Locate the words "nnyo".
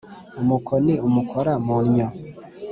1.85-2.07